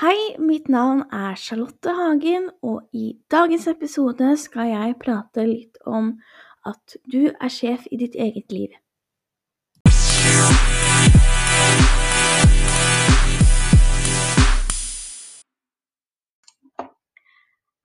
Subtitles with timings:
[0.00, 6.06] Hei, mitt navn er Charlotte Hagen, og i dagens episode skal jeg prate litt om
[6.64, 8.72] at du er sjef i ditt eget liv.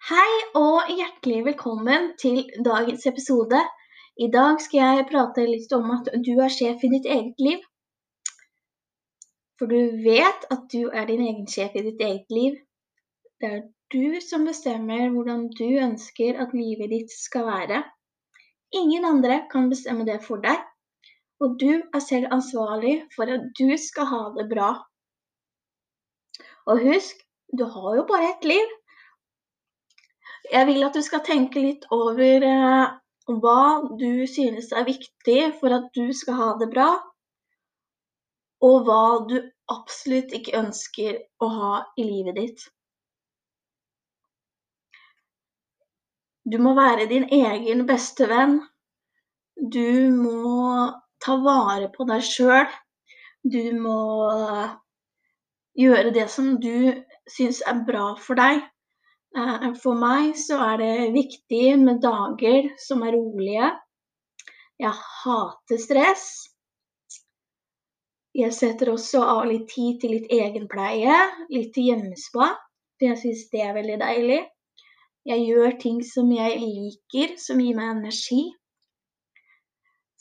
[0.08, 3.60] Hei og hjertelig velkommen til dagens episode.
[4.16, 7.60] I dag skal jeg prate litt om at du er sjef i ditt eget liv.
[9.58, 12.57] For du vet at du er din egen sjef i ditt eget liv.
[13.42, 13.61] Det er
[13.93, 17.83] du som bestemmer hvordan du ønsker at livet ditt skal være.
[18.75, 20.60] Ingen andre kan bestemme det for deg,
[21.39, 24.70] og du er selv ansvarlig for at du skal ha det bra.
[26.68, 27.21] Og husk,
[27.58, 28.74] du har jo bare ett liv.
[30.52, 32.95] Jeg vil at du skal tenke litt over eh,
[33.44, 33.61] hva
[34.00, 36.89] du synes er viktig for at du skal ha det bra,
[38.66, 39.38] og hva du
[39.72, 42.66] absolutt ikke ønsker å ha i livet ditt.
[46.47, 48.61] Du må være din egen beste venn.
[49.58, 50.88] Du må
[51.23, 52.69] ta vare på deg sjøl.
[53.44, 54.00] Du må
[55.78, 56.94] gjøre det som du
[57.30, 58.63] syns er bra for deg.
[59.38, 63.73] Eh, for meg så er det viktig med dager som er rolige.
[64.80, 66.28] Jeg hater stress.
[68.38, 71.16] Jeg setter også av litt tid til litt egenpleie,
[71.49, 72.52] litt til hjemmespa.
[72.97, 74.39] For jeg syns det er veldig deilig.
[75.27, 78.44] Jeg gjør ting som jeg liker, som gir meg energi.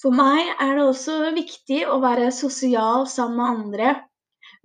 [0.00, 3.92] For meg er det også viktig å være sosial sammen med andre.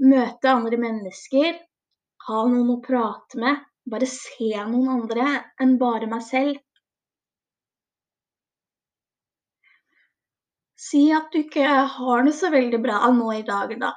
[0.01, 1.59] Møte andre mennesker.
[2.27, 3.61] Ha noen å prate med.
[3.91, 5.27] Bare se noen andre
[5.61, 6.59] enn bare meg selv.
[10.81, 11.65] Si at du ikke
[11.95, 13.91] har det så veldig bra nå i dag, da.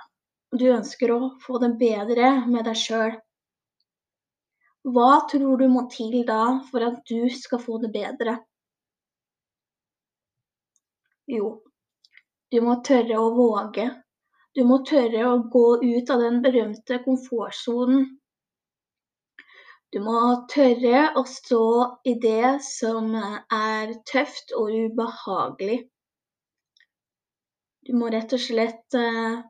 [0.52, 3.14] Du ønsker å få det bedre med deg sjøl.
[4.94, 8.36] Hva tror du må til da for at du skal få det bedre?
[11.32, 11.54] Jo,
[12.52, 13.86] du må tørre å våge.
[14.54, 18.04] Du må tørre å gå ut av den berømte komfortsonen.
[19.94, 20.20] Du må
[20.52, 21.64] tørre å stå
[22.04, 25.80] i det som er tøft og ubehagelig.
[27.84, 29.42] Du må rett og slett uh,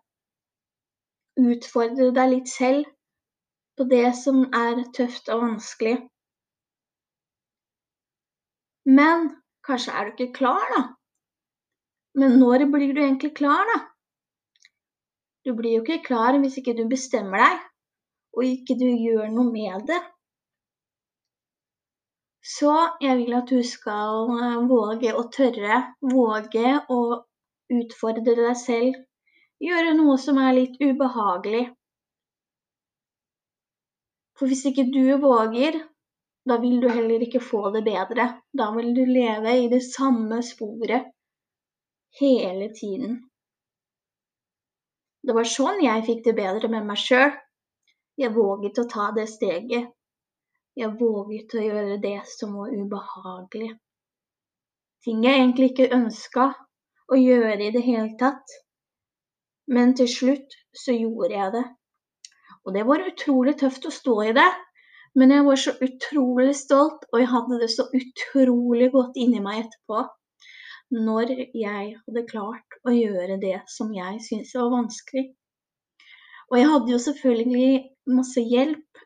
[1.38, 2.88] utfordre deg litt selv
[3.78, 5.96] på det som er tøft og vanskelig.
[8.90, 9.28] Men
[9.66, 10.82] kanskje er du ikke klar, da.
[12.18, 13.78] Men når blir du egentlig klar, da?
[15.44, 17.62] Du blir jo ikke klar hvis ikke du bestemmer deg,
[18.34, 20.00] og ikke du gjør noe med det.
[22.44, 25.78] Så jeg vil at du skal eh, våge å tørre,
[26.12, 26.98] våge å
[27.80, 29.00] utfordre deg selv,
[29.62, 31.66] gjøre noe som er litt ubehagelig.
[34.38, 35.78] For hvis ikke du våger,
[36.44, 38.26] da vil du heller ikke få det bedre.
[38.52, 41.06] Da vil du leve i det samme sporet
[42.20, 43.22] hele tiden.
[45.24, 47.32] Det var sånn jeg fikk det bedre med meg sjøl.
[48.20, 49.88] Jeg våget å ta det steget.
[50.76, 53.70] Jeg våget å gjøre det som var ubehagelig.
[55.04, 56.44] Ting jeg egentlig ikke ønska,
[57.12, 58.54] å gjøre i det hele tatt.
[59.70, 61.64] Men til slutt så gjorde jeg det.
[62.64, 64.50] Og det var utrolig tøft å stå i det.
[65.14, 69.60] Men jeg var så utrolig stolt, og jeg hadde det så utrolig godt inni meg
[69.62, 70.02] etterpå.
[70.94, 75.28] Når jeg hadde klart å gjøre det som jeg syntes var vanskelig.
[76.50, 77.70] Og jeg hadde jo selvfølgelig
[78.14, 79.04] masse hjelp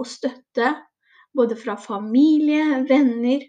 [0.00, 0.72] og støtte,
[1.36, 3.44] både fra familie, venner,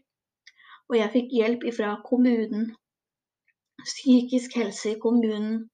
[0.92, 2.68] og jeg fikk hjelp fra kommunen
[3.86, 5.69] psykisk helse i kommunen.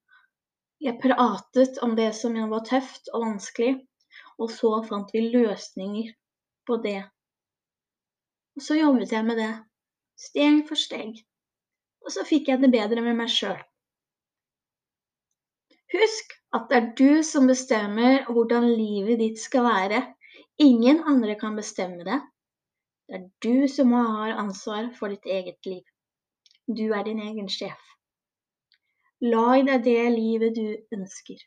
[0.84, 3.76] Jeg pratet om det som var tøft og vanskelig,
[4.38, 6.12] og så fant vi løsninger
[6.68, 7.00] på det.
[8.58, 9.54] Og så jobbet jeg med det,
[10.18, 11.18] steg for steg.
[12.06, 13.58] Og så fikk jeg det bedre med meg sjøl.
[15.94, 20.02] Husk at det er du som bestemmer hvordan livet ditt skal være.
[20.64, 22.22] Ingen andre kan bestemme det.
[23.08, 25.84] Det er du som har ansvar for ditt eget liv.
[26.68, 27.80] Du er din egen sjef.
[29.22, 31.40] Lag deg det livet du ønsker.